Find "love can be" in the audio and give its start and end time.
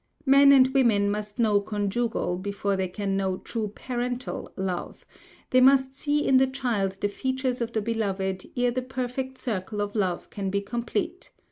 9.93-10.61